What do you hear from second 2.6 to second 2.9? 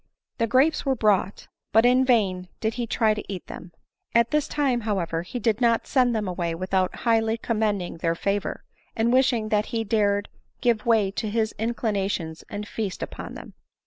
he